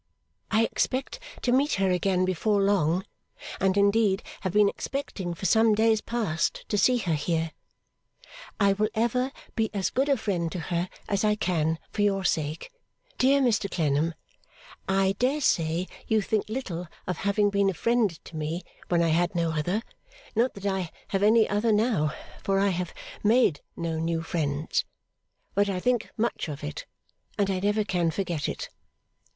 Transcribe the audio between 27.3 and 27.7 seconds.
and I